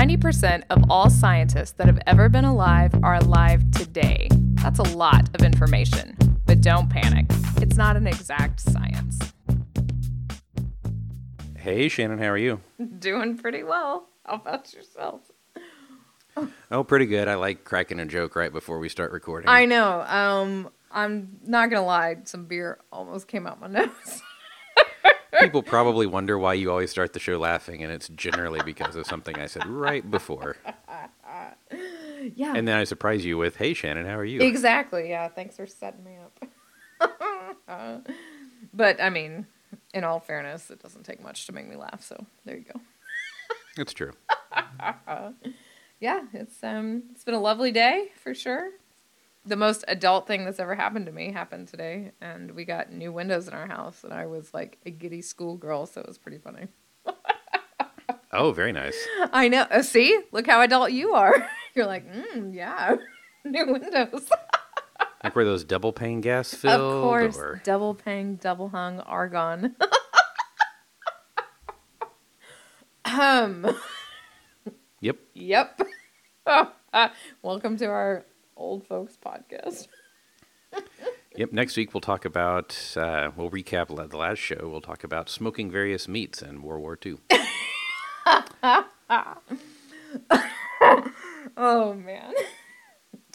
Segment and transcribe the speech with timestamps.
[0.00, 4.28] 90% of all scientists that have ever been alive are alive today.
[4.54, 6.16] That's a lot of information,
[6.46, 7.26] but don't panic.
[7.60, 9.18] It's not an exact science.
[11.54, 12.60] Hey, Shannon, how are you?
[12.98, 14.08] Doing pretty well.
[14.24, 15.20] How about yourself?
[16.70, 17.28] Oh, pretty good.
[17.28, 19.50] I like cracking a joke right before we start recording.
[19.50, 20.00] I know.
[20.00, 22.16] Um, I'm not gonna lie.
[22.24, 24.22] Some beer almost came out my nose.
[25.38, 29.06] People probably wonder why you always start the show laughing, and it's generally because of
[29.06, 30.56] something I said right before.
[32.34, 32.54] yeah.
[32.56, 35.08] And then I surprise you with, "Hey, Shannon, how are you?" Exactly.
[35.08, 35.28] Yeah.
[35.28, 36.48] Thanks for setting me up.
[38.74, 39.46] but I mean,
[39.94, 42.02] in all fairness, it doesn't take much to make me laugh.
[42.02, 42.80] So there you go.
[43.76, 44.12] It's true.
[46.00, 48.70] Yeah, it's um, it's been a lovely day for sure.
[49.46, 53.10] The most adult thing that's ever happened to me happened today, and we got new
[53.12, 56.38] windows in our house, and I was like a giddy schoolgirl, so it was pretty
[56.38, 56.68] funny.
[58.32, 58.96] Oh, very nice.
[59.32, 59.62] I know.
[59.62, 61.48] Uh, see, look how adult you are.
[61.74, 62.94] You're like, mm, yeah,
[63.44, 64.30] new windows.
[65.24, 66.80] Like were those double pane gas filled?
[66.80, 67.60] of course, Or...
[67.64, 69.74] double pang, double hung argon.
[73.04, 73.76] um.
[75.00, 75.18] Yep.
[75.34, 75.80] Yep.
[77.42, 78.24] Welcome to our
[78.60, 79.88] old folks podcast.
[81.36, 81.52] Yep.
[81.52, 82.76] Next week we'll talk about.
[82.96, 84.68] Uh, we'll recap the last show.
[84.68, 87.18] We'll talk about smoking various meats in World War II.
[91.56, 92.32] Oh man,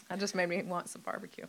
[0.09, 1.45] that just made me want some barbecue.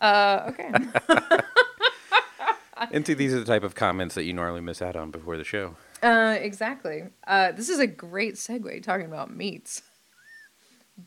[0.00, 0.70] Uh, okay.
[2.92, 5.38] and see, these are the type of comments that you normally miss out on before
[5.38, 5.76] the show.
[6.02, 7.04] Uh, exactly.
[7.26, 9.82] Uh, this is a great segue talking about meats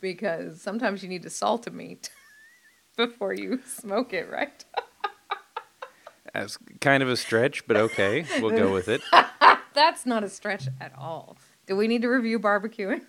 [0.00, 2.10] because sometimes you need to salt a meat
[2.96, 4.64] before you smoke it, right?
[6.34, 9.02] As kind of a stretch, but okay, we'll go with it.
[9.74, 11.36] That's not a stretch at all.
[11.66, 13.02] Do we need to review barbecuing?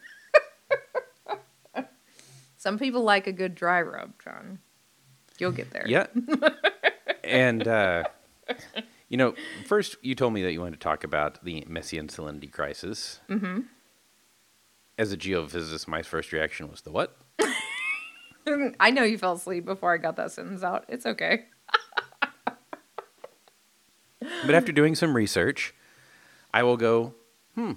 [2.64, 4.60] Some people like a good dry rub, John.
[5.38, 5.84] You'll get there.
[5.86, 6.08] Yeah.
[7.22, 8.06] and, uh,
[9.10, 9.36] you know,
[9.66, 13.20] first you told me that you wanted to talk about the Messinian salinity crisis.
[13.30, 13.60] Mm-hmm.
[14.98, 17.18] As a geophysicist, my first reaction was the what?
[18.80, 20.86] I know you fell asleep before I got that sentence out.
[20.88, 21.46] It's okay.
[24.46, 25.74] But after doing some research,
[26.54, 27.14] I will go,
[27.56, 27.74] hmm.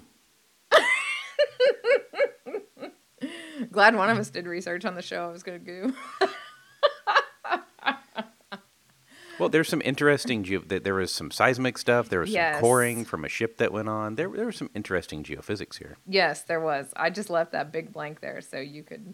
[3.71, 5.93] Glad one of us did research on the show I was going to do.
[9.39, 12.55] Well, there's some interesting, geo- there was some seismic stuff, there was Yes.
[12.55, 14.15] some coring from a ship that went on.
[14.15, 15.97] There, there was some interesting geophysics here.
[16.05, 16.91] yes, there was.
[16.95, 19.13] I just left that big blank there so you could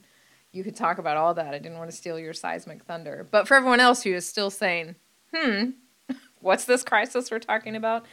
[0.52, 1.54] you could talk about all that.
[1.56, 3.28] I didn't want to steal your seismic thunder.
[3.32, 4.96] But for everyone else who is still saying,
[5.36, 5.72] "Hmm,
[6.42, 8.06] what's this crisis we're talking about?"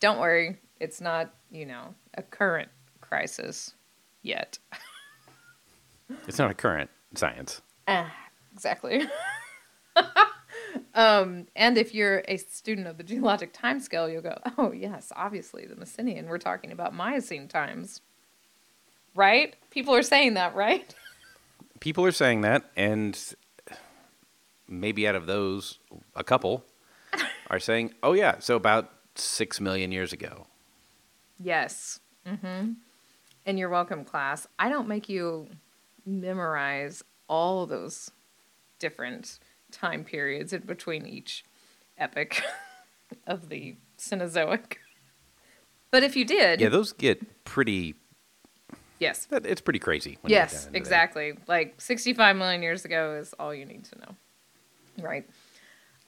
[0.00, 2.68] Don't worry, it's not, you know, a current
[3.00, 3.74] crisis
[4.22, 4.58] yet.
[6.26, 7.60] It's not a current science.
[7.86, 8.14] Ah,
[8.52, 9.02] exactly.
[10.98, 15.12] um, and if you're a student of the geologic time scale, you'll go, oh, yes,
[15.14, 16.26] obviously the Messinian.
[16.26, 18.00] We're talking about Miocene times.
[19.14, 19.54] Right?
[19.70, 20.92] People are saying that, right?
[21.80, 23.16] People are saying that, and
[24.66, 25.78] maybe out of those,
[26.16, 26.64] a couple
[27.48, 30.48] are saying, oh, yeah, so about six million years ago.
[31.38, 32.00] Yes.
[32.26, 32.72] Mm-hmm.
[33.46, 34.48] And you're welcome, class.
[34.58, 35.46] I don't make you
[36.04, 38.10] memorize all those
[38.80, 39.38] different
[39.72, 41.44] time periods in between each
[41.98, 42.40] epoch
[43.26, 44.74] of the Cenozoic.
[45.90, 47.94] But if you did, Yeah, those get pretty,
[48.98, 50.18] yes, that- it's pretty crazy.
[50.20, 50.76] when you get yes, into that.
[50.78, 51.34] exactly.
[51.46, 54.14] Like 65 million years ago is all you need to know.
[55.00, 55.28] Right.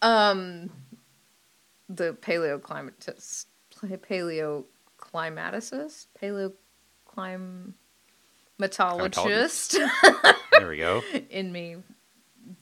[0.03, 0.71] Um,
[1.89, 3.47] the paleoclimatist,
[3.79, 6.07] paleoclimaticist,
[8.61, 9.79] paleoclimatologist
[10.59, 11.03] There we go.
[11.31, 11.77] in me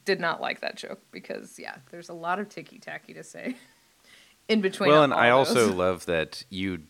[0.05, 3.55] did not like that joke because yeah, there's a lot of ticky tacky to say
[4.47, 4.89] in between.
[4.89, 5.49] well, and I those.
[5.49, 6.83] also love that you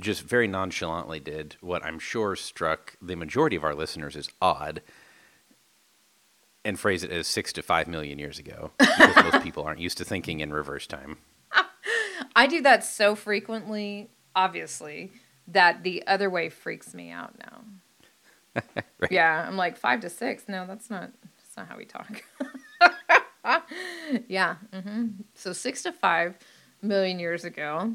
[0.00, 4.82] just very nonchalantly did what I'm sure struck the majority of our listeners as odd
[6.64, 9.98] and phrase it as six to five million years ago because most people aren't used
[9.98, 11.18] to thinking in reverse time.
[12.36, 15.12] I do that so frequently, obviously,
[15.46, 18.62] that the other way freaks me out now.
[18.98, 19.12] Right.
[19.12, 20.44] Yeah, I'm like five to six.
[20.48, 21.10] No, that's not.
[21.54, 22.24] That's not how we talk.
[24.28, 24.56] yeah.
[24.72, 26.36] hmm So six to five
[26.82, 27.94] million years ago,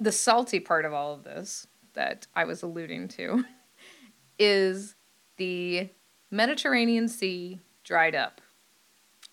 [0.00, 3.44] the salty part of all of this that I was alluding to
[4.38, 4.94] is
[5.36, 5.90] the
[6.30, 8.40] Mediterranean Sea dried up.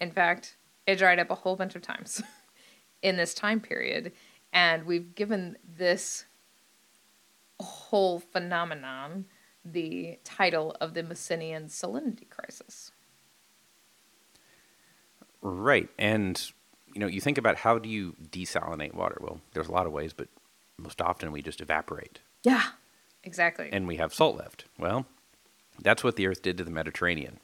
[0.02, 2.22] In fact, it dried up a whole bunch of times
[3.02, 4.12] in this time period,
[4.52, 6.26] and we've given this
[7.62, 9.26] whole phenomenon
[9.64, 12.91] the title of the Messinian salinity crisis.
[15.42, 15.90] Right.
[15.98, 16.42] And,
[16.94, 19.18] you know, you think about how do you desalinate water?
[19.22, 20.28] Well, there's a lot of ways, but
[20.78, 22.64] most often we just evaporate Yeah,
[23.24, 23.70] exactly.
[23.72, 24.66] and we have salt left.
[24.80, 25.06] Well,
[25.82, 27.40] that's what the Earth did to the Mediterranean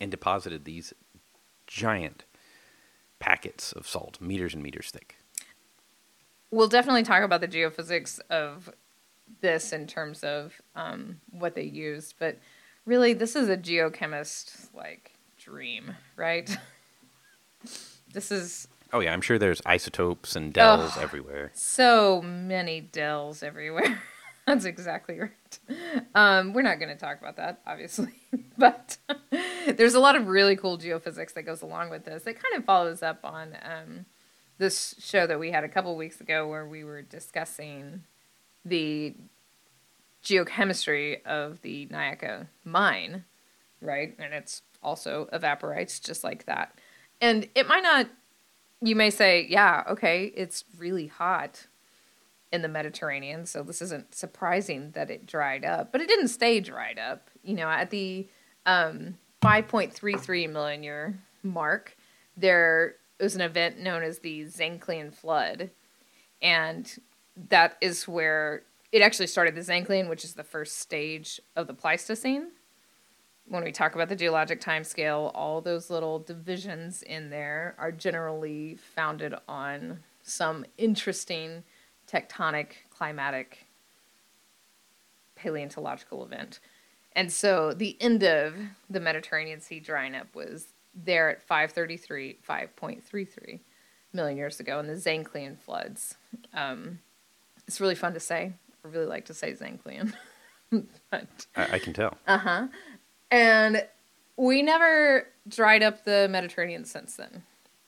[0.00, 0.92] and deposited these
[1.66, 2.24] giant
[3.18, 5.16] packets of salt, meters and meters thick.
[6.50, 8.70] we'll definitely talk about the geophysics of
[9.40, 12.38] this in terms of um, what they used, but
[12.84, 16.56] really, this is a geochemist like dream, right?
[18.12, 21.02] this is Oh, yeah, I'm sure there's isotopes and dells Ugh.
[21.02, 21.50] everywhere.
[21.54, 24.02] so many dells everywhere.
[24.46, 25.58] That's exactly right.
[26.14, 28.14] Um, we're not going to talk about that, obviously,
[28.58, 28.96] but
[29.76, 32.26] there's a lot of really cool geophysics that goes along with this.
[32.26, 34.06] It kind of follows up on um,
[34.56, 38.04] this show that we had a couple weeks ago where we were discussing
[38.64, 39.14] the
[40.24, 43.24] geochemistry of the Naica mine,
[43.82, 44.16] right?
[44.18, 46.74] And it's also evaporites just like that.
[47.20, 48.08] And it might not,
[48.80, 51.66] you may say, yeah, okay, it's really hot
[52.52, 56.60] in the Mediterranean, so this isn't surprising that it dried up, but it didn't stay
[56.60, 57.28] dried up.
[57.42, 58.26] You know, at the
[58.64, 61.96] um, 5.33 million year mark,
[62.36, 65.70] there was an event known as the Zanclean flood,
[66.40, 66.98] and
[67.50, 68.62] that is where
[68.92, 72.48] it actually started the Zanclean, which is the first stage of the Pleistocene.
[73.48, 77.90] When we talk about the geologic time scale, all those little divisions in there are
[77.90, 81.64] generally founded on some interesting
[82.06, 83.66] tectonic, climatic,
[85.34, 86.60] paleontological event.
[87.12, 88.54] And so the end of
[88.90, 93.60] the Mediterranean Sea drying up was there at 533, 5.33
[94.12, 96.16] million years ago in the Zanclean floods.
[96.54, 96.98] Um,
[97.66, 98.52] it's really fun to say.
[98.84, 100.12] I really like to say Zanclean.
[101.10, 102.16] but, I, I can tell.
[103.30, 103.86] And
[104.36, 107.42] we never dried up the Mediterranean since then.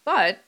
[0.04, 0.40] But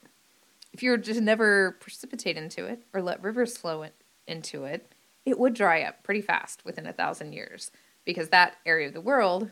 [0.73, 3.91] if you were just never precipitate into it or let rivers flow in,
[4.27, 4.91] into it,
[5.25, 7.71] it would dry up pretty fast within a thousand years
[8.05, 9.51] because that area of the world,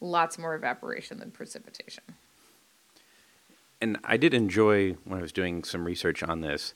[0.00, 2.04] lots more evaporation than precipitation.
[3.80, 6.74] And I did enjoy when I was doing some research on this,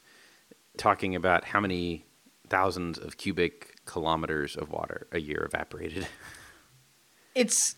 [0.76, 2.04] talking about how many
[2.48, 6.08] thousands of cubic kilometers of water a year evaporated.
[7.36, 7.76] It's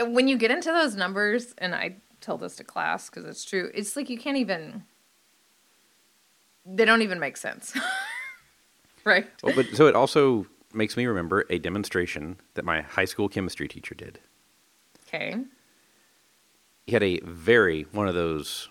[0.00, 3.70] when you get into those numbers, and I tell this to class because it's true.
[3.74, 4.84] It's like you can't even.
[6.64, 7.76] They don't even make sense,
[9.04, 9.28] right?
[9.42, 13.68] well, but so it also makes me remember a demonstration that my high school chemistry
[13.68, 14.20] teacher did.
[15.06, 15.36] Okay.
[16.86, 18.70] He had a very one of those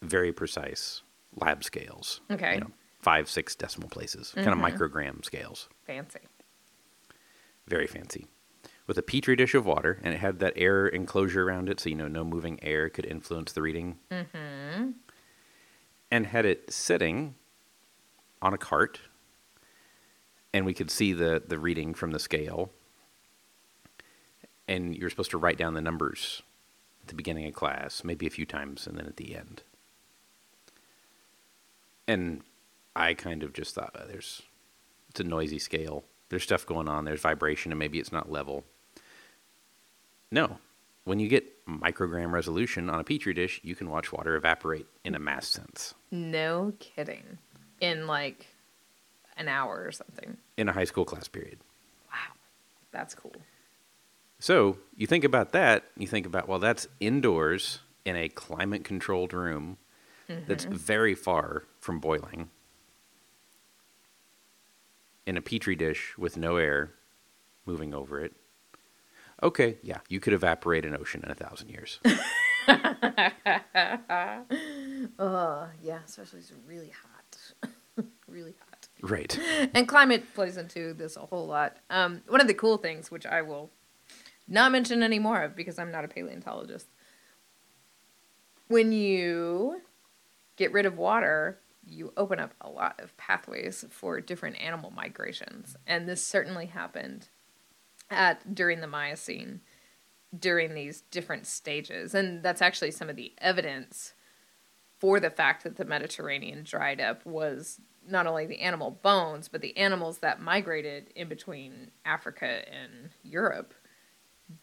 [0.00, 1.02] very precise
[1.40, 2.20] lab scales.
[2.30, 2.54] Okay.
[2.54, 2.70] You know,
[3.00, 4.64] five, six decimal places, kind of mm-hmm.
[4.64, 5.68] microgram scales.
[5.86, 6.20] Fancy.
[7.66, 8.26] very fancy,
[8.86, 11.88] with a petri dish of water, and it had that air enclosure around it, so
[11.88, 13.96] you know no moving air could influence the reading.
[14.10, 14.90] Mm-hmm.
[16.10, 17.34] And had it sitting
[18.42, 19.00] on a cart,
[20.52, 22.70] and we could see the the reading from the scale.
[24.66, 26.42] And you're supposed to write down the numbers
[27.02, 29.62] at the beginning of class, maybe a few times, and then at the end.
[32.06, 32.42] And
[32.96, 34.42] I kind of just thought, uh, there's
[35.10, 36.04] it's a noisy scale.
[36.28, 37.04] There's stuff going on.
[37.04, 38.64] There's vibration, and maybe it's not level.
[40.34, 40.58] No,
[41.04, 45.14] when you get microgram resolution on a petri dish, you can watch water evaporate in
[45.14, 47.38] a mass sense No kidding.
[47.80, 48.48] In like
[49.36, 50.36] an hour or something.
[50.56, 51.60] in a high school class period.
[52.10, 52.34] Wow.
[52.90, 53.36] That's cool.
[54.40, 55.84] So you think about that.
[55.96, 59.78] You think about well, that's indoors in a climate-controlled room
[60.48, 60.74] that's mm-hmm.
[60.74, 62.50] very far from boiling.
[65.26, 66.92] In a petri dish with no air
[67.66, 68.32] moving over it.
[69.42, 72.00] Okay, yeah, you could evaporate an ocean in a thousand years.
[75.18, 78.04] Uh, yeah, especially it's really hot.
[78.26, 78.88] really hot.
[79.02, 79.38] right.
[79.74, 81.76] And climate plays into this a whole lot.
[81.90, 83.70] Um, one of the cool things, which I will
[84.48, 86.86] not mention any more of because I'm not a paleontologist,
[88.68, 89.82] when you
[90.56, 95.76] get rid of water, you open up a lot of pathways for different animal migrations.
[95.86, 97.28] And this certainly happened
[98.10, 99.60] at during the Miocene,
[100.36, 102.14] during these different stages.
[102.14, 104.14] And that's actually some of the evidence
[104.98, 109.60] for the fact that the Mediterranean dried up was not only the animal bones, but
[109.60, 113.74] the animals that migrated in between Africa and Europe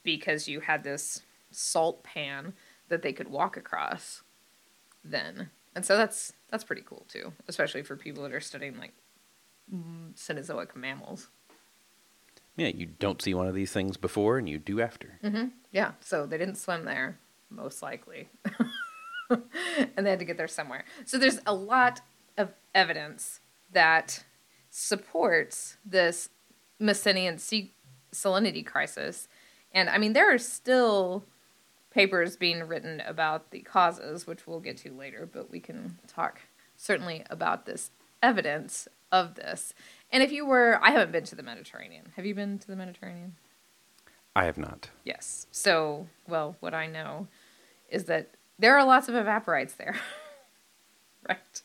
[0.04, 2.54] because you had this salt pan
[2.90, 4.24] that they could walk across
[5.04, 5.50] then.
[5.76, 8.94] And so that's that's pretty cool too, especially for people that are studying like
[10.16, 11.30] Cenozoic mammals.
[12.58, 15.20] Yeah, you don't see one of these things before and you do after.
[15.24, 15.48] Mm-hmm.
[15.72, 17.18] Yeah, so they didn't swim there,
[17.50, 18.30] most likely.
[19.30, 20.84] and they had to get there somewhere.
[21.06, 22.02] So there's a lot
[22.38, 23.40] of evidence
[23.72, 24.24] that
[24.70, 26.30] supports this
[26.80, 27.72] Messinian sea
[28.14, 29.28] salinity crisis.
[29.74, 31.24] And I mean, there are still
[31.92, 36.42] papers being written about the causes, which we'll get to later, but we can talk
[36.76, 37.92] certainly about this
[38.24, 39.74] evidence of this.
[40.12, 42.12] And if you were, I haven't been to the Mediterranean.
[42.16, 43.36] Have you been to the Mediterranean?
[44.36, 44.90] I have not.
[45.04, 45.48] Yes.
[45.52, 47.28] So, well, what I know
[47.90, 49.96] is that there are lots of evaporites there.
[51.30, 51.62] right.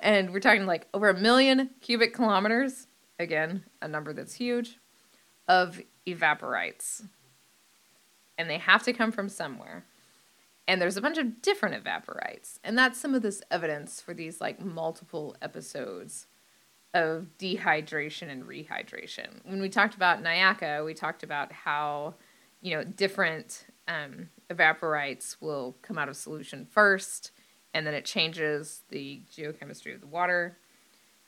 [0.00, 4.78] And we're talking like over a million cubic kilometers, again, a number that's huge,
[5.46, 7.04] of evaporites.
[8.36, 9.84] And they have to come from somewhere.
[10.66, 12.58] And there's a bunch of different evaporites.
[12.62, 16.26] And that's some of this evidence for these like multiple episodes
[16.94, 19.44] of dehydration and rehydration.
[19.44, 22.14] When we talked about Naica, we talked about how,
[22.60, 27.30] you know, different um, evaporites will come out of solution first,
[27.72, 30.58] and then it changes the geochemistry of the water,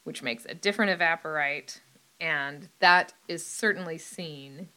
[0.05, 1.79] which makes a different evaporite.
[2.21, 4.69] And that is certainly seen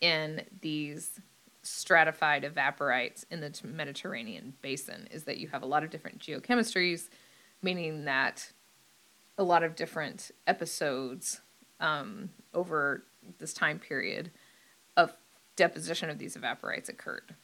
[0.00, 1.20] in these
[1.62, 7.08] stratified evaporites in the Mediterranean basin, is that you have a lot of different geochemistries,
[7.62, 8.52] meaning that
[9.38, 11.40] a lot of different episodes
[11.80, 13.04] um, over
[13.38, 14.30] this time period
[14.96, 15.12] of
[15.56, 17.34] deposition of these evaporites occurred.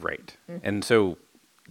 [0.00, 0.36] Right.
[0.62, 1.18] And so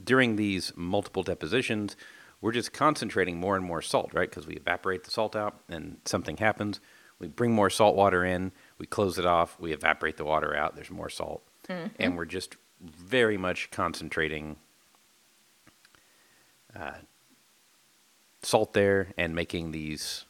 [0.04, 1.96] during these multiple depositions,
[2.42, 4.30] we're just concentrating more and more salt, right?
[4.30, 6.80] Because we evaporate the salt out and something happens.
[7.20, 10.76] We bring more salt water in, we close it off, we evaporate the water out,
[10.76, 11.44] there's more salt.
[12.00, 14.56] And we're just very much concentrating
[16.76, 16.94] uh,
[18.42, 20.26] salt there and making these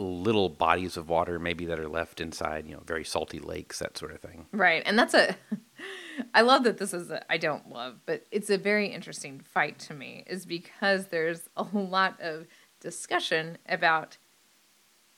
[0.00, 3.98] little bodies of water maybe that are left inside, you know, very salty lakes, that
[3.98, 4.46] sort of thing.
[4.50, 4.82] Right.
[4.86, 5.36] And that's a
[6.34, 9.94] I love that this is I don't love, but it's a very interesting fight to
[9.94, 12.46] me is because there's a lot of
[12.80, 14.16] discussion about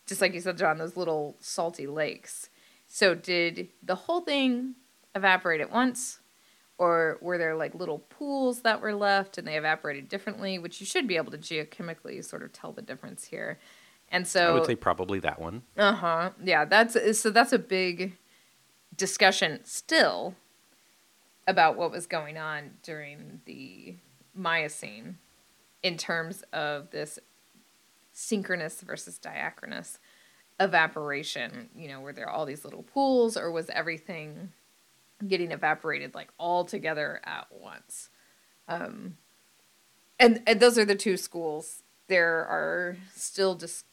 [0.06, 2.50] just like you said John those little salty lakes.
[2.88, 4.74] So did the whole thing
[5.14, 6.18] evaporate at once
[6.82, 10.86] or were there like little pools that were left and they evaporated differently, which you
[10.86, 13.60] should be able to geochemically sort of tell the difference here.
[14.10, 15.62] And so I would say probably that one.
[15.78, 16.30] uh huh.
[16.42, 18.18] Yeah, that's so that's a big
[18.96, 20.34] discussion still
[21.46, 23.94] about what was going on during the
[24.34, 25.18] Miocene
[25.84, 27.20] in terms of this
[28.12, 30.00] synchronous versus diachronous
[30.58, 31.68] evaporation.
[31.76, 34.50] You know, were there all these little pools or was everything
[35.26, 38.10] getting evaporated like all together at once?
[38.68, 39.16] Um,
[40.18, 41.82] and, and those are the two schools.
[42.08, 43.86] There are still just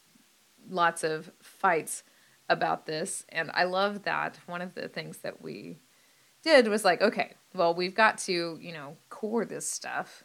[0.70, 2.04] lots of fights
[2.50, 3.26] about this.
[3.30, 5.80] And I love that one of the things that we
[6.44, 10.24] did was like, okay, well, we've got to, you know, core this stuff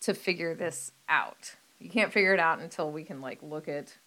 [0.00, 1.56] to figure this out.
[1.78, 3.98] You can't figure it out until we can like look at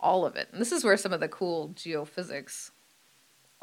[0.00, 0.48] all of it.
[0.52, 2.70] And this is where some of the cool geophysics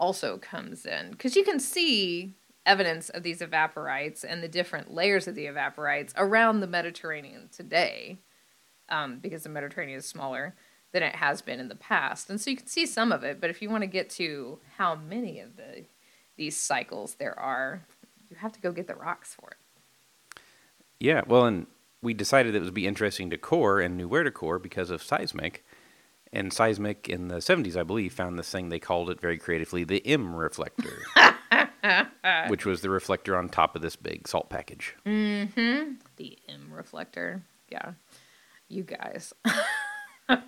[0.02, 2.34] also comes in because you can see
[2.66, 8.18] evidence of these evaporites and the different layers of the evaporites around the Mediterranean today
[8.90, 10.56] um, because the Mediterranean is smaller
[10.92, 12.30] than it has been in the past.
[12.30, 14.60] And so you can see some of it, but if you want to get to
[14.78, 15.86] how many of the
[16.38, 17.84] these cycles there are,
[18.30, 20.42] you have to go get the rocks for it.
[21.00, 21.68] Yeah, well, and
[22.02, 25.04] we decided it would be interesting to core and knew where to core because of
[25.04, 25.64] seismic.
[26.34, 29.84] And seismic in the 70s, I believe, found this thing they called it very creatively
[29.84, 31.04] the M reflector,
[32.48, 34.96] which was the reflector on top of this big salt package.
[35.06, 35.94] Mm-hmm.
[36.16, 37.44] The M reflector.
[37.70, 37.94] Yeah.
[38.70, 39.34] You guys.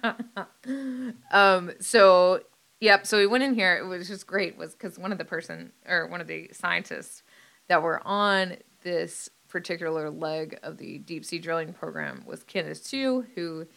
[1.32, 2.42] um, so
[2.80, 5.26] yep, so we went in here, it was just great, was because one of the
[5.26, 7.24] person or one of the scientists
[7.68, 13.26] that were on this particular leg of the deep sea drilling program was Kenneth Hsu,
[13.36, 13.68] who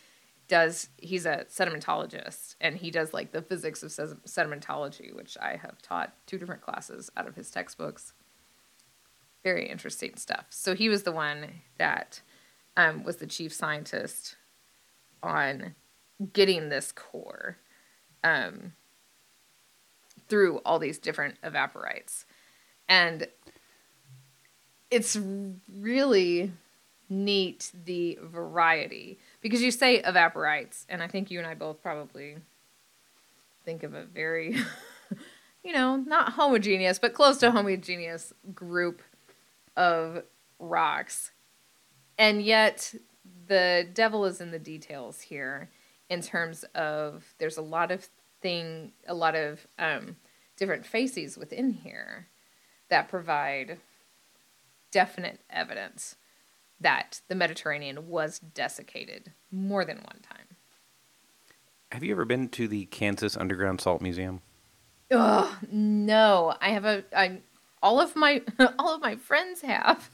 [0.49, 5.81] does he's a sedimentologist and he does like the physics of sedimentology, which I have
[5.83, 8.13] taught two different classes out of his textbooks.
[9.43, 10.47] Very interesting stuff.
[10.51, 12.21] So he was the one that
[12.77, 14.37] um, was the chief scientist
[15.23, 15.75] on
[16.33, 17.59] getting this core
[18.25, 18.73] um,
[20.29, 22.25] through all these different evaporites.
[22.89, 23.29] And
[24.91, 25.19] it's
[25.69, 26.53] really
[27.09, 32.37] neat the variety because you say evaporites, and I think you and I both probably
[33.65, 34.57] think of a very,
[35.65, 39.03] you know, not homogeneous, but close to homogeneous group
[39.77, 40.23] of
[40.59, 41.33] rocks.
[42.19, 42.95] And yet,
[43.49, 45.71] the devil is in the details here
[46.09, 48.09] in terms of there's a lot of
[48.41, 50.17] thing, a lot of um,
[50.57, 52.29] different facies within here
[52.89, 53.79] that provide
[54.91, 56.17] definite evidence
[56.81, 60.57] that the Mediterranean was desiccated more than one time.
[61.93, 64.43] Have you ever been to the Kansas Underground Salt Museum?
[65.11, 67.05] Oh no, I have a.
[67.17, 67.41] I
[67.83, 68.43] all of my
[68.79, 70.11] all of my friends have.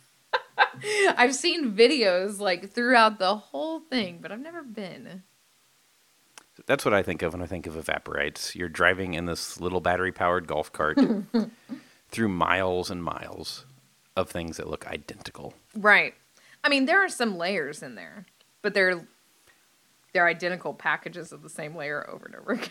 [1.17, 5.23] I've seen videos like throughout the whole thing, but I've never been.
[6.67, 8.55] That's what I think of when I think of evaporites.
[8.55, 10.99] You're driving in this little battery powered golf cart
[12.11, 13.65] through miles and miles
[14.17, 15.55] of things that look identical.
[15.75, 16.15] Right.
[16.65, 18.27] I mean, there are some layers in there,
[18.63, 19.07] but they're
[20.13, 22.69] they're identical packages of the same layer over and over again.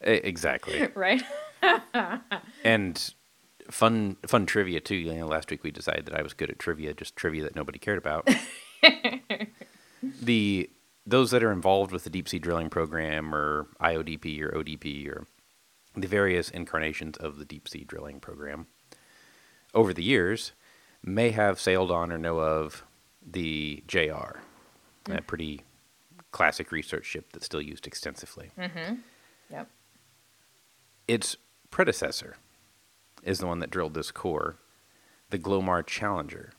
[0.00, 0.88] Exactly.
[0.94, 1.22] right?
[2.64, 3.14] and
[3.70, 4.96] fun fun trivia too.
[4.96, 7.56] You know, last week we decided that I was good at trivia, just trivia that
[7.56, 8.28] nobody cared about.
[10.22, 10.70] the
[11.06, 15.26] those that are involved with the deep sea drilling program or IODP or ODP or
[15.94, 18.66] the various incarnations of the deep sea drilling program
[19.74, 20.52] over the years
[21.02, 22.84] may have sailed on or know of
[23.28, 24.38] the JR,
[25.10, 25.62] a pretty
[26.30, 28.50] classic research ship that's still used extensively.
[28.58, 28.94] Mm-hmm.
[29.50, 29.68] Yep.
[31.06, 31.36] Its
[31.70, 32.36] predecessor
[33.22, 34.56] is the one that drilled this core,
[35.30, 36.52] the Glomar Challenger.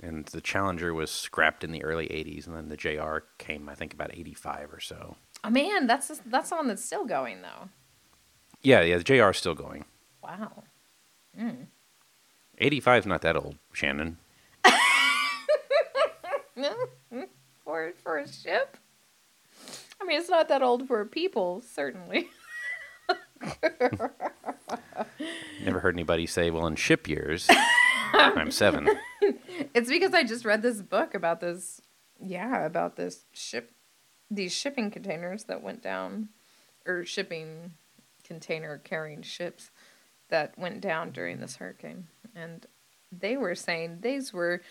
[0.00, 3.74] And the Challenger was scrapped in the early 80s, and then the JR came, I
[3.74, 5.16] think, about 85 or so.
[5.44, 7.68] Oh man, that's that's the one that's still going though.
[8.62, 9.84] Yeah, yeah, the JR is still going.
[10.22, 10.64] Wow.
[12.58, 14.18] 85 is not that old, Shannon.
[17.64, 18.76] for for a ship.
[20.00, 22.28] I mean, it's not that old for people, certainly.
[25.64, 27.48] Never heard anybody say, well, in ship years,
[28.12, 28.88] I'm seven.
[29.74, 31.80] It's because I just read this book about this,
[32.20, 33.70] yeah, about this ship,
[34.30, 36.30] these shipping containers that went down,
[36.84, 37.72] or shipping
[38.24, 39.70] container carrying ships
[40.30, 42.08] that went down during this hurricane.
[42.34, 42.66] And
[43.12, 44.62] they were saying these were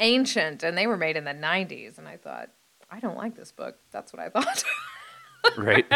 [0.00, 1.98] ancient and they were made in the 90s.
[1.98, 2.50] And I thought,
[2.90, 3.76] I don't like this book.
[3.92, 4.64] That's what I thought.
[5.56, 5.86] right?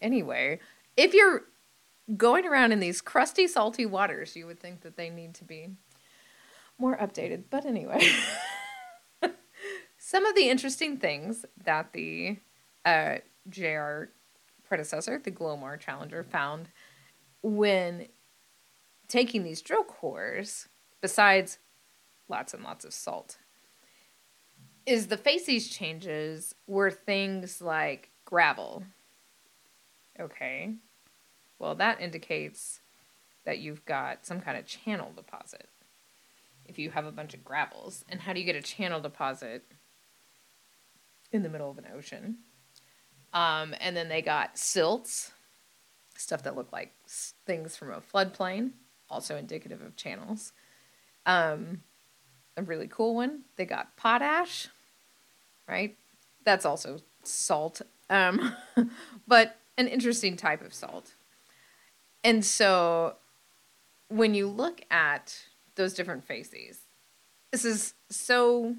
[0.00, 0.60] anyway,
[0.96, 1.42] if you're
[2.16, 5.70] going around in these crusty, salty waters, you would think that they need to be
[6.78, 7.44] more updated.
[7.50, 8.06] But anyway,
[9.98, 12.36] some of the interesting things that the
[12.84, 13.16] uh,
[13.48, 14.04] JR
[14.64, 16.68] predecessor, the Glomar Challenger, found
[17.42, 18.08] when
[19.08, 20.68] taking these drill cores,
[21.00, 21.58] besides
[22.28, 23.38] lots and lots of salt,
[24.86, 28.84] is the facies changes were things like gravel.
[30.18, 30.74] Okay.
[31.58, 32.80] Well, that indicates
[33.44, 35.68] that you've got some kind of channel deposit.
[36.66, 39.64] If you have a bunch of gravels, and how do you get a channel deposit
[41.30, 42.38] in the middle of an ocean?
[43.32, 45.32] Um, and then they got silts,
[46.16, 46.92] stuff that looked like
[47.46, 48.70] things from a floodplain,
[49.10, 50.52] also indicative of channels.
[51.26, 51.82] Um,
[52.56, 54.68] a really cool one, they got potash,
[55.68, 55.96] right?
[56.44, 58.54] That's also salt, um,
[59.26, 61.14] but an interesting type of salt.
[62.22, 63.16] And so
[64.08, 65.36] when you look at
[65.74, 66.80] those different facies,
[67.50, 68.76] this is so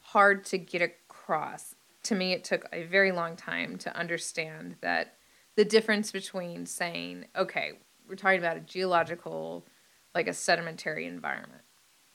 [0.00, 1.74] hard to get across.
[2.04, 5.14] To me, it took a very long time to understand that
[5.56, 7.72] the difference between saying, okay,
[8.08, 9.66] we're talking about a geological,
[10.14, 11.62] like a sedimentary environment,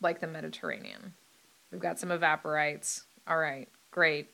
[0.04, 1.14] like the Mediterranean.
[1.72, 3.04] We've got some evaporites.
[3.28, 4.30] All right, great.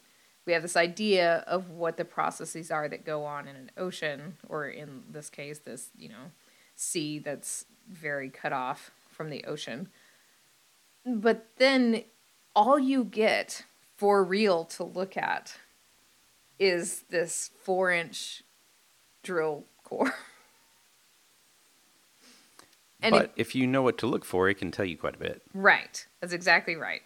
[0.45, 4.37] We have this idea of what the processes are that go on in an ocean,
[4.47, 6.31] or in this case, this, you know,
[6.75, 9.89] sea that's very cut off from the ocean.
[11.05, 12.03] But then
[12.55, 13.63] all you get
[13.95, 15.55] for real to look at
[16.57, 18.43] is this four inch
[19.23, 20.13] drill core.
[23.01, 25.15] And but it- if you know what to look for, it can tell you quite
[25.15, 25.41] a bit.
[25.53, 26.05] Right.
[26.21, 27.01] That's exactly right.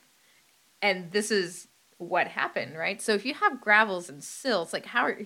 [0.82, 3.02] And this is what happened, right?
[3.02, 5.18] So if you have gravels and silts, like how are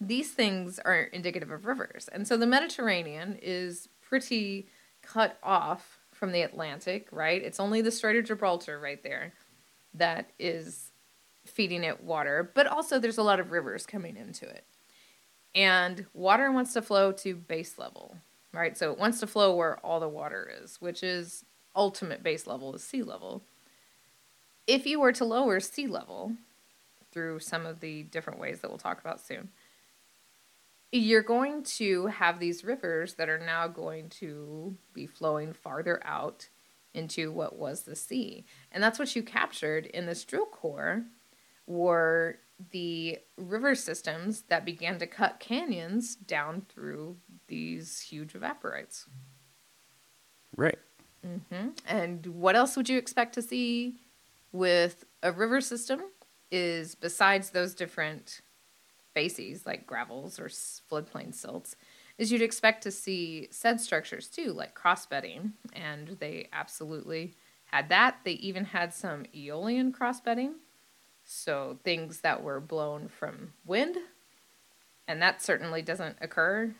[0.00, 2.08] these things are indicative of rivers.
[2.12, 4.68] And so the Mediterranean is pretty
[5.02, 7.42] cut off from the Atlantic, right?
[7.42, 9.32] It's only the Strait of Gibraltar right there
[9.94, 10.90] that is
[11.44, 14.64] feeding it water, but also there's a lot of rivers coming into it.
[15.54, 18.16] And water wants to flow to base level,
[18.54, 18.76] right?
[18.76, 22.74] So it wants to flow where all the water is, which is ultimate base level
[22.74, 23.42] is sea level.
[24.66, 26.34] If you were to lower sea level
[27.12, 29.50] through some of the different ways that we'll talk about soon,
[30.92, 36.48] you're going to have these rivers that are now going to be flowing farther out
[36.94, 38.44] into what was the sea.
[38.70, 41.04] And that's what you captured in this drill core
[41.66, 42.38] were
[42.70, 47.16] the river systems that began to cut canyons down through
[47.48, 49.06] these huge evaporites.
[50.56, 50.78] Right.
[51.26, 51.68] Mm-hmm.
[51.86, 54.00] And what else would you expect to see
[54.52, 56.00] with a river system?
[56.50, 58.40] Is besides those different
[59.12, 61.74] facies like gravels or floodplain silts,
[62.18, 68.18] is you'd expect to see said structures too, like crossbedding, and they absolutely had that.
[68.24, 70.52] They even had some aeolian crossbedding,
[71.24, 73.96] so things that were blown from wind,
[75.08, 76.74] and that certainly doesn't occur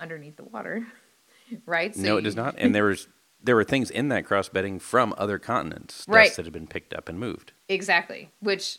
[0.00, 0.86] underneath the water,
[1.66, 1.94] right?
[1.94, 2.54] So no, it does not.
[2.58, 3.08] And there was
[3.42, 6.34] there were things in that cross bedding from other continents, Right.
[6.34, 7.52] that had been picked up and moved.
[7.68, 8.78] Exactly, which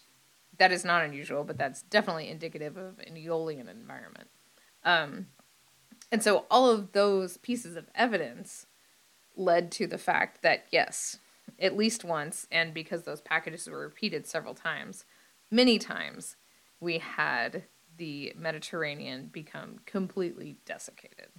[0.57, 4.27] that is not unusual, but that's definitely indicative of an Aeolian environment.
[4.83, 5.27] Um,
[6.11, 8.65] and so all of those pieces of evidence
[9.37, 11.19] led to the fact that yes,
[11.59, 15.05] at least once, and because those packages were repeated several times,
[15.49, 16.35] many times,
[16.79, 17.63] we had
[17.97, 21.29] the Mediterranean become completely desiccated.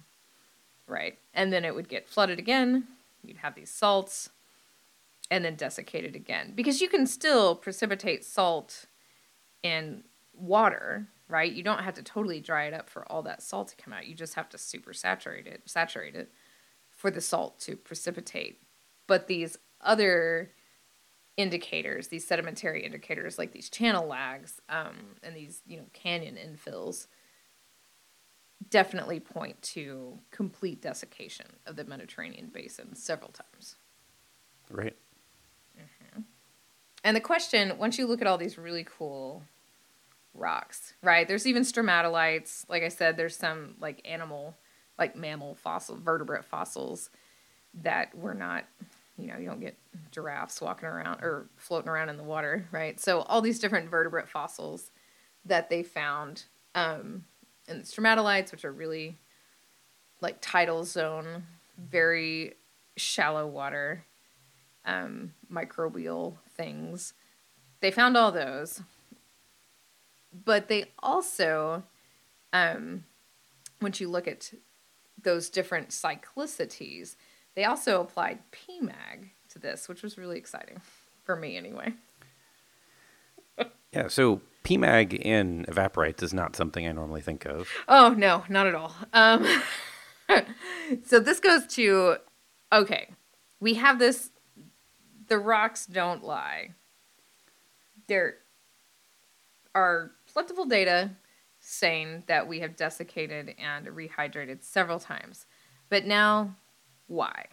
[0.87, 1.17] Right?
[1.33, 2.87] And then it would get flooded again.
[3.23, 4.29] You'd have these salts
[5.31, 8.85] and then desiccated again because you can still precipitate salt
[9.63, 13.69] in water right you don't have to totally dry it up for all that salt
[13.69, 16.31] to come out you just have to super saturate it saturate it
[16.89, 18.59] for the salt to precipitate
[19.07, 20.51] but these other
[21.37, 27.07] indicators these sedimentary indicators like these channel lags um, and these you know canyon infills
[28.69, 33.75] definitely point to complete desiccation of the mediterranean basin several times
[34.71, 34.95] Right.
[37.03, 39.43] And the question, once you look at all these really cool
[40.33, 41.27] rocks, right?
[41.27, 42.65] There's even stromatolites.
[42.69, 44.55] Like I said, there's some like animal,
[44.97, 47.09] like mammal fossil, vertebrate fossils
[47.83, 48.65] that were not,
[49.21, 49.77] you know, you don't get
[50.11, 52.99] giraffes walking around or floating around in the water, right?
[52.99, 54.91] So all these different vertebrate fossils
[55.45, 56.43] that they found,
[56.75, 57.25] um,
[57.67, 59.17] and the stromatolites, which are really
[60.21, 61.43] like tidal zone,
[61.77, 62.55] very
[62.97, 64.05] shallow water
[64.85, 67.13] um, microbial things.
[67.79, 68.81] They found all those,
[70.45, 71.83] but they also,
[72.53, 73.05] um,
[73.81, 74.53] once you look at
[75.21, 77.15] those different cyclicities,
[77.55, 80.81] they also applied PMAG to this, which was really exciting
[81.23, 81.93] for me anyway.
[83.93, 84.07] Yeah.
[84.07, 87.69] So PMAG in evaporites is not something I normally think of.
[87.87, 88.95] Oh no, not at all.
[89.13, 89.45] Um,
[91.05, 92.17] so this goes to
[92.71, 93.09] okay.
[93.59, 94.29] We have this.
[95.27, 96.71] The rocks don't lie.
[98.07, 98.35] There
[99.73, 101.11] are plentiful data
[101.59, 105.45] saying that we have desiccated and rehydrated several times,
[105.89, 106.55] but now,
[107.11, 107.45] why?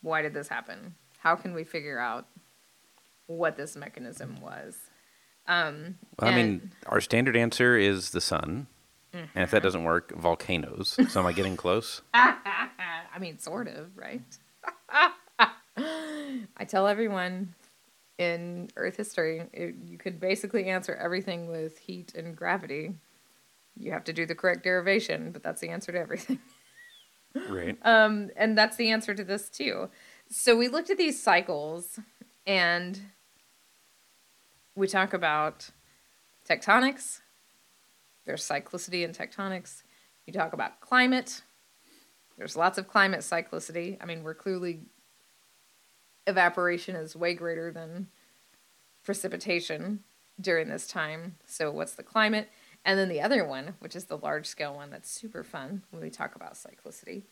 [0.00, 0.96] Why did this happen?
[1.18, 2.26] How can we figure out
[3.26, 4.76] what this mechanism was?
[5.46, 8.66] Um, Well, I mean, our standard answer is the sun.
[9.12, 10.98] And if that doesn't work, volcanoes.
[11.10, 12.00] So am I getting close?
[12.14, 14.22] I mean, sort of, right?
[15.76, 17.54] I tell everyone
[18.18, 22.94] in Earth history, it, you could basically answer everything with heat and gravity.
[23.78, 26.38] You have to do the correct derivation, but that's the answer to everything.
[27.48, 27.78] Right.
[27.82, 29.88] Um, and that's the answer to this too.
[30.28, 31.98] So we looked at these cycles
[32.46, 33.00] and
[34.74, 35.70] we talk about
[36.48, 37.20] tectonics.
[38.24, 39.82] There's cyclicity in tectonics.
[40.26, 41.42] You talk about climate.
[42.38, 43.98] There's lots of climate cyclicity.
[44.00, 44.80] I mean, we're clearly
[46.26, 48.08] evaporation is way greater than
[49.04, 50.00] precipitation
[50.40, 51.36] during this time.
[51.46, 52.48] So what's the climate?
[52.84, 56.02] And then the other one, which is the large scale one that's super fun when
[56.02, 57.22] we talk about cyclicity,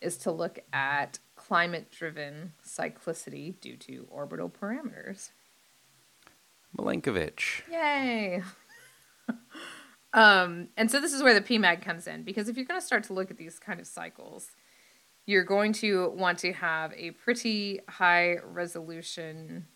[0.00, 5.30] is to look at climate driven cyclicity due to orbital parameters.
[6.76, 7.62] Milankovitch.
[7.70, 8.42] Yay!
[10.12, 12.86] um, and so this is where the PMAG comes in because if you're going to
[12.86, 14.50] start to look at these kind of cycles,
[15.26, 19.66] you're going to want to have a pretty high resolution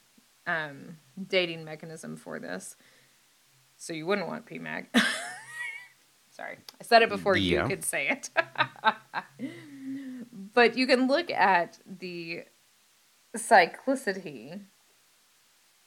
[0.46, 0.96] um,
[1.28, 2.76] dating mechanism for this.
[3.76, 4.86] So you wouldn't want PMAG.
[6.30, 7.62] Sorry, I said it before Yeah.
[7.62, 8.30] you could say it.
[10.54, 12.44] but you can look at the
[13.36, 14.60] cyclicity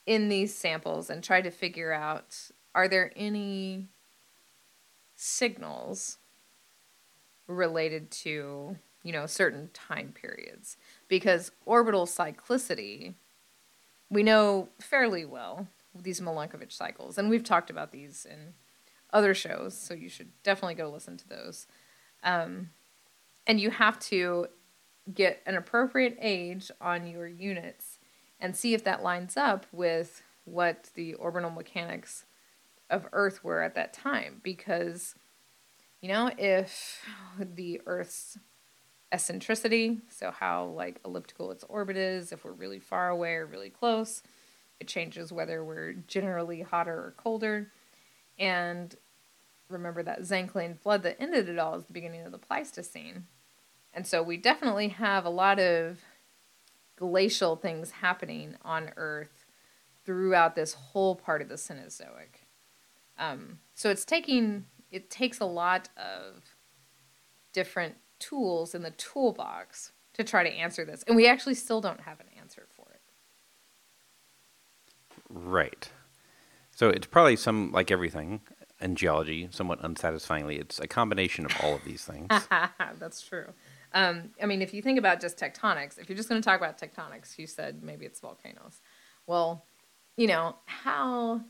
[0.05, 2.35] in these samples and try to figure out
[2.73, 3.87] are there any
[5.15, 6.17] signals
[7.47, 13.13] related to you know certain time periods because orbital cyclicity
[14.09, 15.67] we know fairly well
[16.03, 17.17] these Milankovitch cycles.
[17.17, 18.53] And we've talked about these in
[19.11, 21.67] other shows so you should definitely go listen to those.
[22.23, 22.69] Um,
[23.47, 24.47] and you have to
[25.13, 27.97] get an appropriate age on your units
[28.39, 32.25] and see if that lines up with what the orbital mechanics
[32.89, 34.39] of Earth were at that time.
[34.43, 35.15] Because,
[36.01, 37.05] you know, if
[37.39, 38.37] the Earth's
[39.11, 43.69] eccentricity, so how like elliptical its orbit is, if we're really far away or really
[43.69, 44.21] close,
[44.79, 47.71] it changes whether we're generally hotter or colder.
[48.37, 48.95] And
[49.69, 53.25] remember that Zanclean flood that ended it all is the beginning of the Pleistocene.
[53.93, 55.99] And so we definitely have a lot of
[56.95, 59.45] glacial things happening on Earth
[60.05, 62.45] throughout this whole part of the Cenozoic.
[63.17, 66.55] Um, so it's taking it takes a lot of
[67.53, 72.01] different tools in the toolbox to try to answer this, and we actually still don't
[72.01, 72.38] have an answer.
[75.29, 75.89] Right.
[76.75, 78.41] So it's probably some like everything
[78.81, 80.57] in geology, somewhat unsatisfyingly.
[80.57, 82.27] It's a combination of all of these things.
[82.99, 83.53] That's true.
[83.93, 86.59] Um, I mean, if you think about just tectonics, if you're just going to talk
[86.59, 88.81] about tectonics, you said maybe it's volcanoes.
[89.25, 89.65] Well,
[90.15, 91.41] you know, how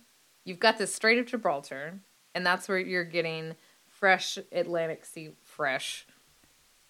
[0.45, 1.99] you've got this Strait of Gibraltar,
[2.33, 3.55] and that's where you're getting
[3.87, 6.07] fresh Atlantic sea, fresh,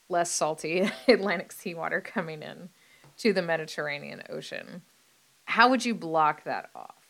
[0.07, 2.69] less salty Atlantic seawater coming in
[3.17, 4.83] to the Mediterranean Ocean.
[5.49, 7.03] How would you block that off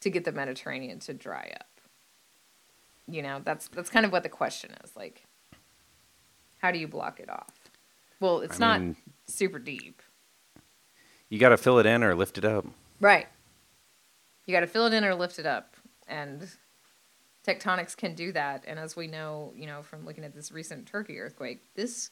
[0.00, 1.80] to get the Mediterranean to dry up?
[3.08, 4.94] You know, that's that's kind of what the question is.
[4.94, 5.24] Like,
[6.58, 7.54] how do you block it off?
[8.20, 10.02] Well, it's I not mean, super deep.
[11.30, 12.66] You got to fill it in or lift it up.
[13.00, 13.28] Right.
[14.44, 15.74] You got to fill it in or lift it up,
[16.06, 16.46] and
[17.48, 18.64] tectonics can do that.
[18.66, 22.10] And as we know, you know, from looking at this recent Turkey earthquake, this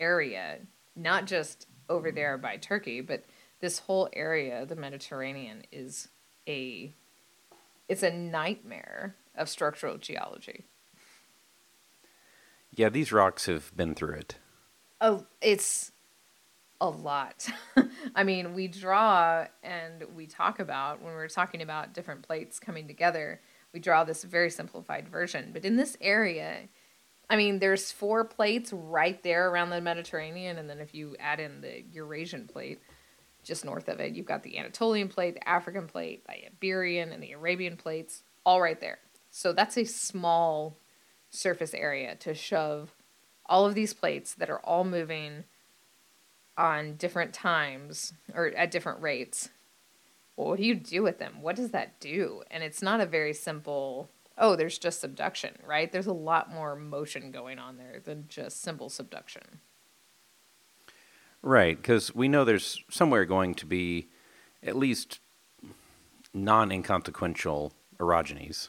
[0.00, 0.60] area,
[0.96, 3.24] not just over there by Turkey, but
[3.60, 6.08] this whole area, the Mediterranean, is
[6.48, 6.94] a
[7.88, 10.64] it's a nightmare of structural geology.
[12.72, 14.36] Yeah, these rocks have been through it.
[15.00, 15.92] Oh, it's
[16.80, 17.48] a lot.
[18.14, 22.86] I mean, we draw and we talk about when we're talking about different plates coming
[22.86, 23.40] together,
[23.72, 25.50] we draw this very simplified version.
[25.52, 26.68] But in this area,
[27.28, 31.38] I mean, there's four plates right there around the Mediterranean, and then if you add
[31.38, 32.80] in the Eurasian plate,
[33.42, 34.14] just north of it.
[34.14, 38.60] You've got the Anatolian plate, the African plate, the Iberian, and the Arabian plates, all
[38.60, 38.98] right there.
[39.30, 40.76] So that's a small
[41.30, 42.92] surface area to shove
[43.46, 45.44] all of these plates that are all moving
[46.56, 49.48] on different times or at different rates.
[50.36, 51.42] Well, what do you do with them?
[51.42, 52.42] What does that do?
[52.50, 55.90] And it's not a very simple, oh, there's just subduction, right?
[55.90, 59.60] There's a lot more motion going on there than just simple subduction.
[61.42, 64.08] Right, because we know there's somewhere going to be
[64.62, 65.20] at least
[66.34, 68.68] non inconsequential orogenies.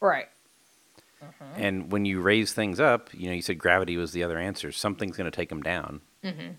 [0.00, 0.28] Right.
[1.22, 1.44] Uh-huh.
[1.56, 4.72] And when you raise things up, you know, you said gravity was the other answer.
[4.72, 6.00] Something's going to take them down.
[6.24, 6.52] Mm-hmm.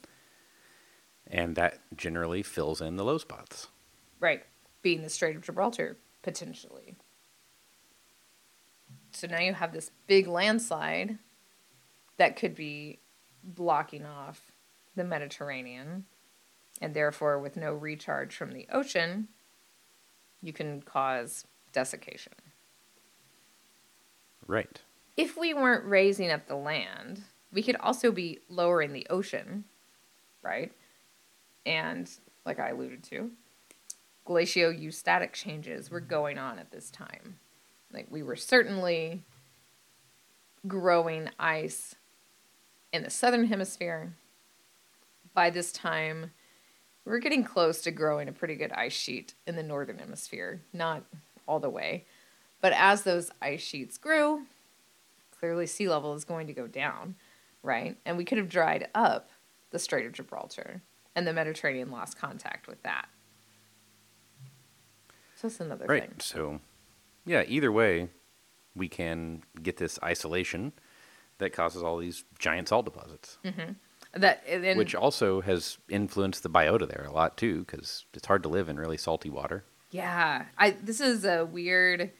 [1.27, 3.67] And that generally fills in the low spots.
[4.19, 4.43] Right.
[4.81, 6.95] Being the Strait of Gibraltar, potentially.
[9.11, 11.17] So now you have this big landslide
[12.17, 12.99] that could be
[13.43, 14.52] blocking off
[14.95, 16.05] the Mediterranean,
[16.81, 19.27] and therefore, with no recharge from the ocean,
[20.41, 22.33] you can cause desiccation.
[24.45, 24.81] Right.
[25.15, 29.63] If we weren't raising up the land, we could also be lowering the ocean,
[30.41, 30.71] right?
[31.65, 32.09] And
[32.45, 33.31] like I alluded to,
[34.25, 37.37] glacial-eustatic changes were going on at this time.
[37.91, 39.21] Like we were certainly
[40.67, 41.95] growing ice
[42.91, 44.13] in the southern hemisphere
[45.33, 46.31] by this time,
[47.05, 50.61] we're getting close to growing a pretty good ice sheet in the northern hemisphere.
[50.71, 51.03] Not
[51.47, 52.05] all the way.
[52.61, 54.43] But as those ice sheets grew,
[55.37, 57.15] clearly sea level is going to go down,
[57.61, 57.97] right?
[58.05, 59.29] And we could have dried up
[59.71, 60.81] the Strait of Gibraltar,
[61.15, 63.07] and the Mediterranean lost contact with that.
[65.35, 66.03] So that's another right.
[66.03, 66.13] thing.
[66.19, 66.61] So,
[67.25, 68.09] yeah, either way,
[68.75, 70.73] we can get this isolation
[71.39, 73.39] that causes all these giant salt deposits.
[73.43, 73.73] Mm-hmm.
[74.13, 78.43] That and, which also has influenced the biota there a lot too, because it's hard
[78.43, 79.63] to live in really salty water.
[79.89, 82.11] Yeah, I this is a weird.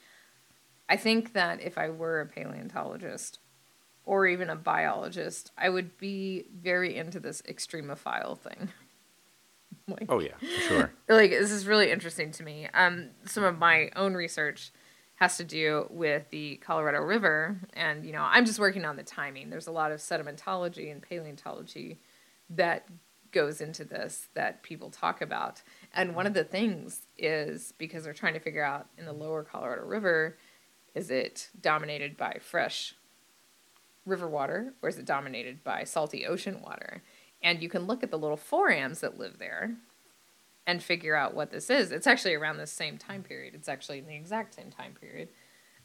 [0.88, 3.38] I think that if I were a paleontologist
[4.04, 8.70] or even a biologist, I would be very into this extremophile thing.
[9.88, 10.34] like, oh yeah,
[10.66, 10.92] sure.
[11.08, 12.68] Like this is really interesting to me.
[12.74, 14.72] Um, some of my own research
[15.16, 17.60] has to do with the Colorado River.
[17.74, 19.50] And, you know, I'm just working on the timing.
[19.50, 22.00] There's a lot of sedimentology and paleontology
[22.50, 22.88] that
[23.30, 25.62] goes into this that people talk about.
[25.92, 29.42] And one of the things is because they're trying to figure out in the lower
[29.42, 30.36] Colorado River,
[30.94, 32.94] is it dominated by fresh
[34.06, 37.02] river water or is it dominated by salty ocean water?
[37.42, 39.76] And you can look at the little forams that live there
[40.66, 41.92] and figure out what this is.
[41.92, 43.54] It's actually around the same time period.
[43.54, 45.28] It's actually in the exact same time period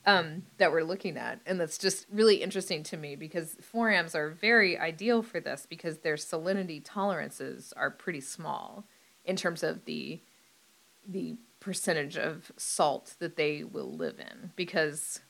[0.05, 1.41] um, that we're looking at.
[1.45, 5.99] And that's just really interesting to me because forams are very ideal for this because
[5.99, 8.85] their salinity tolerances are pretty small
[9.25, 10.21] in terms of the
[11.07, 15.21] the percentage of salt that they will live in because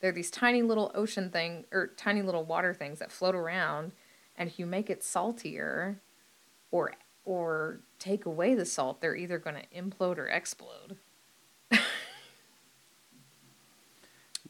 [0.00, 3.92] they're these tiny little ocean thing or tiny little water things that float around
[4.36, 6.00] and if you make it saltier
[6.70, 6.92] or
[7.24, 10.96] or take away the salt they're either going to implode or explode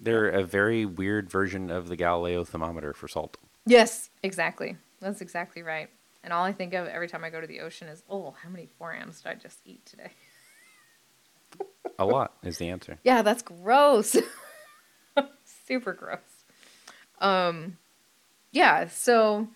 [0.01, 3.37] They're a very weird version of the Galileo thermometer for salt.
[3.67, 5.89] yes exactly that's exactly right
[6.25, 8.49] and all i think of every time i go to the ocean is oh how
[8.49, 10.11] many forams did i just eat today
[11.99, 12.99] A lot is the answer.
[13.05, 14.17] Yeah, that's gross.
[15.69, 16.45] Super gross.
[17.21, 17.77] Um,
[18.51, 19.49] yeah, so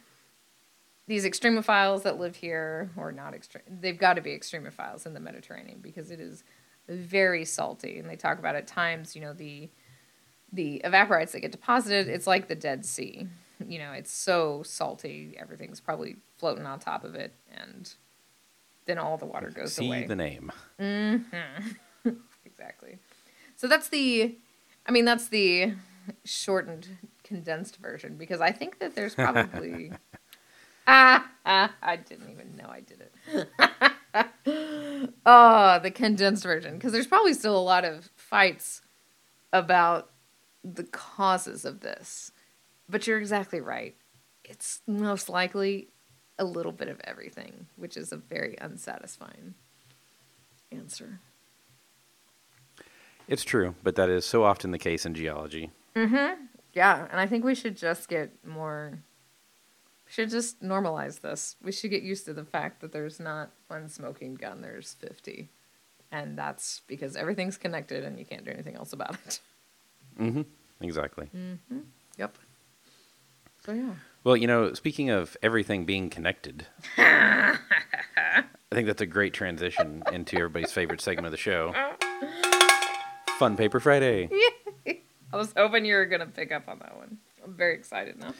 [1.06, 5.20] these extremophiles that live here, or not extreme, they've got to be extremophiles in the
[5.20, 6.42] Mediterranean because it is
[6.88, 7.98] very salty.
[7.98, 9.68] And they talk about at times, you know, the
[10.52, 13.26] the evaporites that get deposited, it's like the Dead Sea.
[13.66, 17.92] You know, it's so salty, everything's probably floating on top of it, and
[18.86, 20.06] then all the water goes See away.
[20.06, 20.52] the name.
[20.78, 22.10] Mm-hmm.
[22.44, 22.98] exactly.
[23.56, 24.36] So that's the,
[24.86, 25.72] I mean, that's the
[26.24, 26.88] shortened,
[27.24, 29.92] condensed version because I think that there's probably.
[31.46, 33.48] I didn't even know I did it.
[35.26, 38.82] oh, the condensed version because there's probably still a lot of fights
[39.52, 40.10] about
[40.64, 42.32] the causes of this.
[42.88, 43.96] But you're exactly right.
[44.44, 45.88] It's most likely
[46.38, 49.54] a little bit of everything, which is a very unsatisfying
[50.70, 51.20] answer.
[53.28, 55.70] It's true, but that is so often the case in geology.
[55.96, 56.44] Mm-hmm.
[56.72, 58.98] Yeah, and I think we should just get more.
[60.06, 61.56] We should just normalize this.
[61.62, 65.50] We should get used to the fact that there's not one smoking gun, there's 50.
[66.12, 69.40] And that's because everything's connected and you can't do anything else about it.
[70.20, 70.42] Mm-hmm.
[70.80, 71.28] Exactly.
[72.18, 72.38] Yep.
[73.64, 73.90] So, yeah.
[74.22, 76.66] Well, you know, speaking of everything being connected,
[76.96, 77.58] I
[78.72, 81.74] think that's a great transition into everybody's favorite segment of the show
[83.38, 84.30] Fun Paper Friday.
[85.32, 87.18] I was hoping you were going to pick up on that one.
[87.44, 88.32] I'm very excited now.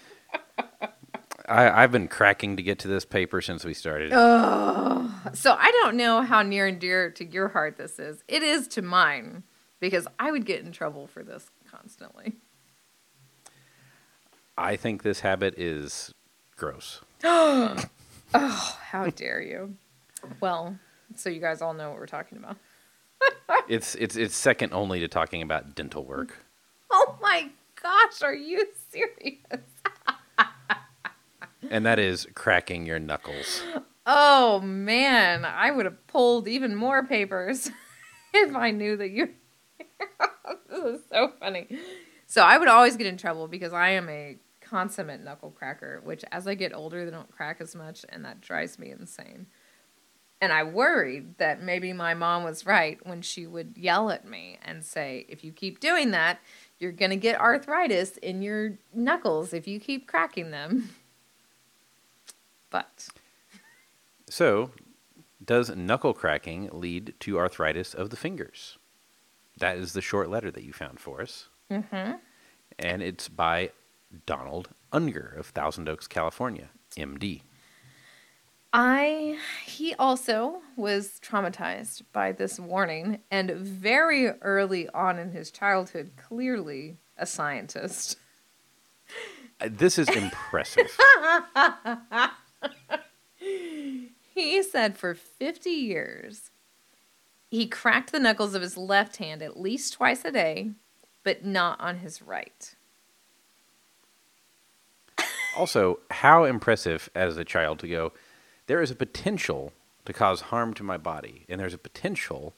[1.49, 4.11] I, I've been cracking to get to this paper since we started.
[4.15, 8.23] Oh, So, I don't know how near and dear to your heart this is.
[8.29, 9.43] It is to mine
[9.81, 12.37] because I would get in trouble for this constantly.
[14.59, 16.15] I think this habit is
[16.57, 17.01] gross.
[18.35, 19.77] Oh, how dare you?
[20.41, 20.77] Well,
[21.15, 22.57] so you guys all know what we're talking about.
[23.69, 26.45] It's it's it's second only to talking about dental work.
[26.91, 27.49] Oh my
[27.81, 29.61] gosh, are you serious?
[31.71, 33.62] And that is cracking your knuckles.
[34.07, 37.71] Oh man, I would have pulled even more papers
[38.35, 39.31] if I knew that you.
[40.71, 41.66] this is so funny.
[42.27, 46.25] So I would always get in trouble because I am a consummate knuckle cracker, which
[46.33, 49.47] as I get older, they don't crack as much, and that drives me insane.
[50.40, 54.59] And I worried that maybe my mom was right when she would yell at me
[54.62, 56.40] and say, if you keep doing that,
[56.79, 60.90] you're going to get arthritis in your knuckles if you keep cracking them.
[64.29, 64.71] So,
[65.45, 68.79] does knuckle cracking lead to arthritis of the fingers?
[69.57, 71.49] That is the short letter that you found for us.
[71.71, 72.12] Mm-hmm.
[72.79, 73.71] And it's by
[74.27, 77.43] Donald Unger of Thousand Oaks, California, MD.
[78.73, 86.11] I he also was traumatized by this warning and very early on in his childhood
[86.17, 88.19] clearly a scientist.
[89.61, 90.95] Uh, This is impressive.
[94.35, 96.51] He said for 50 years
[97.51, 100.73] he cracked the knuckles of his left hand at least twice a day,
[101.23, 102.75] but not on his right.
[105.57, 108.13] also, how impressive as a child to go,
[108.67, 109.73] there is a potential
[110.04, 112.54] to cause harm to my body, and there's a potential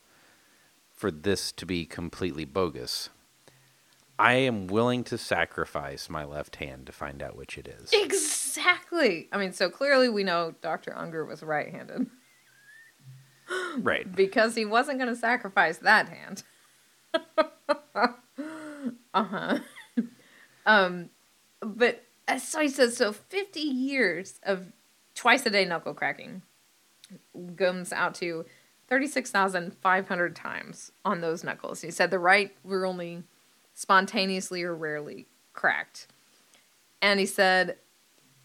[0.94, 3.09] for this to be completely bogus.
[4.18, 7.90] I am willing to sacrifice my left hand to find out which it is.
[7.92, 9.28] Exactly.
[9.32, 10.96] I mean, so clearly we know Dr.
[10.96, 12.06] Unger was right-handed.
[13.78, 14.12] Right.
[14.16, 16.42] because he wasn't going to sacrifice that hand.
[19.14, 19.58] uh-huh.
[20.66, 21.08] um
[21.60, 24.72] but uh, so he says so 50 years of
[25.14, 26.42] twice a day knuckle cracking
[27.56, 28.44] comes out to
[28.88, 31.80] 36,500 times on those knuckles.
[31.80, 33.22] He said the right were only
[33.79, 36.09] spontaneously or rarely cracked.
[37.01, 37.76] And he said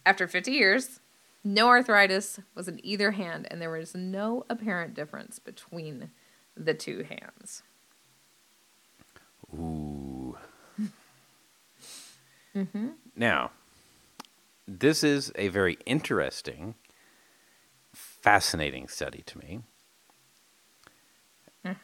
[0.06, 1.00] after 50 years,
[1.42, 6.10] No arthritis was in either hand, and there was no apparent difference between
[6.56, 7.62] the two hands.
[9.52, 10.36] Ooh.
[12.56, 12.90] Mm-hmm.
[13.16, 13.50] Now,
[14.68, 16.76] this is a very interesting,
[17.92, 19.62] fascinating study to me.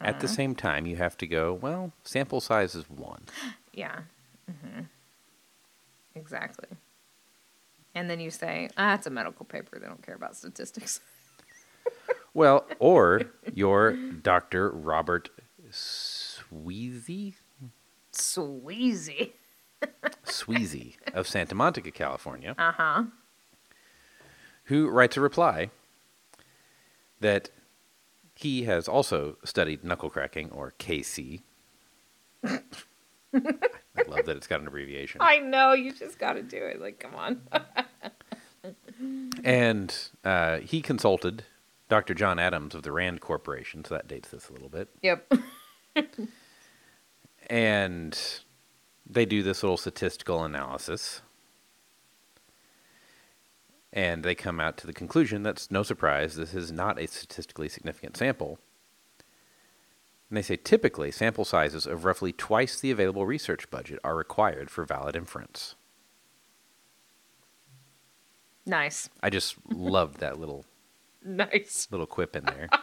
[0.00, 3.24] At the same time, you have to go, well, sample size is one.
[3.72, 4.00] Yeah.
[4.46, 4.80] hmm
[6.14, 6.66] Exactly.
[7.94, 9.78] And then you say, ah, it's a medical paper.
[9.78, 11.00] They don't care about statistics.
[12.32, 13.22] Well, or
[13.54, 14.70] your Dr.
[14.70, 15.30] Robert
[15.72, 17.34] Swezey,
[18.12, 19.32] Swezey.
[20.24, 23.02] Swezey of Santa Monica, California, Uh huh.
[24.64, 25.70] who writes a reply
[27.18, 27.50] that
[28.40, 31.42] he has also studied knuckle cracking, or KC.
[32.42, 32.60] I
[34.08, 35.20] love that it's got an abbreviation.
[35.20, 35.72] I know.
[35.74, 36.80] You just got to do it.
[36.80, 37.42] Like, come on.
[39.42, 41.44] And uh, he consulted
[41.88, 42.12] Dr.
[42.12, 44.88] John Adams of the Rand Corporation, so that dates this a little bit.
[45.02, 45.32] yep.
[47.48, 48.16] And
[49.08, 51.22] they do this little statistical analysis.
[53.92, 57.68] And they come out to the conclusion that's no surprise, this is not a statistically
[57.68, 58.58] significant sample.
[60.28, 64.70] And they say typically sample sizes of roughly twice the available research budget are required
[64.70, 65.74] for valid inference.
[68.64, 69.08] Nice.
[69.22, 70.64] I just loved that little
[71.24, 71.88] Nice.
[71.90, 72.68] little quip in there.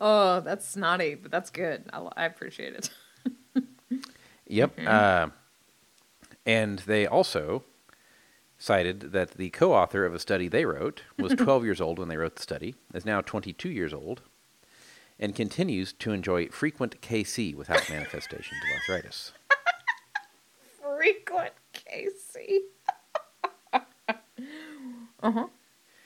[0.00, 1.84] Oh, that's snotty, but that's good.
[1.92, 2.90] I, I appreciate it.
[4.46, 4.78] Yep.
[4.86, 5.28] Uh,
[6.46, 7.64] and they also
[8.58, 12.08] cited that the co author of a study they wrote was 12 years old when
[12.08, 14.22] they wrote the study, is now 22 years old,
[15.18, 19.32] and continues to enjoy frequent KC without manifestations of arthritis.
[20.80, 22.60] Frequent KC.
[25.22, 25.46] uh huh.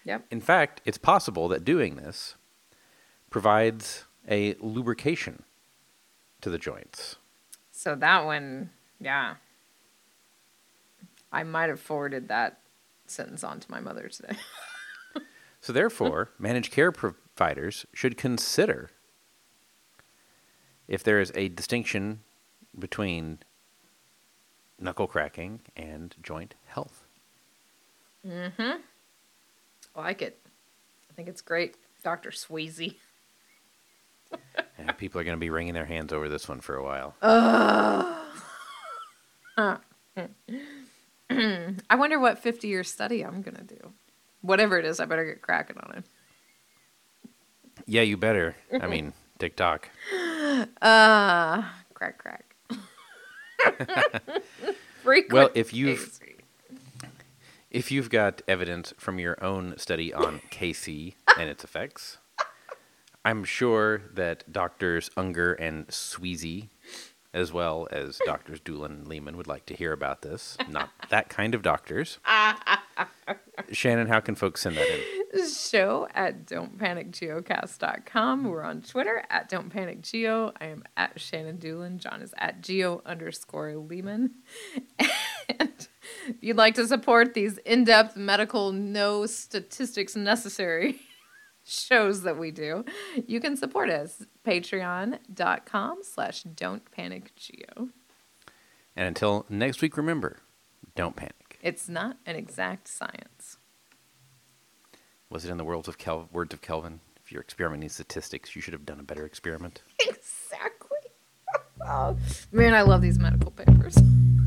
[0.05, 0.27] Yep.
[0.31, 2.37] In fact, it's possible that doing this
[3.29, 5.43] provides a lubrication
[6.41, 7.17] to the joints.
[7.71, 9.35] So that one, yeah.
[11.33, 12.61] I might have forwarded that
[13.07, 14.37] sentence on to my mother today.
[15.63, 18.89] So, therefore, managed care providers should consider
[20.89, 22.21] if there is a distinction
[22.79, 23.41] between
[24.79, 27.05] knuckle cracking and joint health.
[28.27, 28.81] Mm-hmm.
[29.95, 30.39] I like it.
[31.11, 32.31] I think it's great, Dr.
[32.31, 32.97] Swezey.
[34.79, 37.15] And people are going to be wringing their hands over this one for a while.
[41.91, 43.93] I wonder what 50 year study I'm going to do.
[44.43, 46.05] Whatever it is, I better get cracking on it.
[47.87, 48.57] yeah, you better.
[48.81, 49.89] I mean, TikTok.
[50.83, 51.63] Uh,
[51.95, 52.55] crack, crack.
[55.03, 56.27] Frequent Well, if you've- Casey.
[57.71, 62.19] If you've got evidence from your own study on KC and its effects,
[63.25, 66.71] I'm sure that Doctors Unger and Swezey,
[67.33, 70.57] as well as Doctors Dulin and Leeman, would like to hear about this.
[70.69, 72.19] Not that kind of doctors.
[73.73, 75.01] Shannon, how can folks send that in?
[75.49, 78.45] show at don'tpanicgeocast.com.
[78.45, 80.53] We're on Twitter at Don't Panic Geo.
[80.61, 81.99] I am at Shannon Dulin.
[81.99, 84.31] John is at Geo underscore Leeman.
[85.59, 85.89] And
[86.29, 91.01] if you'd like to support these in-depth medical, no statistics necessary
[91.71, 92.85] shows that we do,
[93.27, 94.25] you can support us.
[94.47, 97.89] Patreon.com slash Don't Panic Geo.
[98.97, 100.39] And until next week, remember
[100.95, 101.59] don't panic.
[101.63, 103.57] It's not an exact science.
[105.29, 107.01] Was it in the words of, Kel- words of Kelvin?
[107.25, 109.83] If you're experimenting statistics, you should have done a better experiment.
[110.09, 110.99] Exactly.
[111.87, 112.17] oh,
[112.53, 113.97] man, I love these medical papers.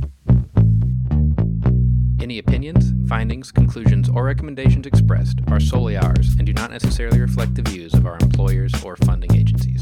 [2.23, 7.53] Any opinions, findings, conclusions, or recommendations expressed are solely ours and do not necessarily reflect
[7.53, 9.81] the views of our employers or funding agencies.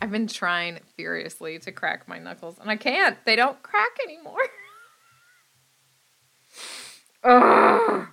[0.00, 3.18] I've been trying furiously to crack my knuckles, and I can't.
[3.24, 4.38] They don't crack anymore.
[7.24, 8.06] Ugh.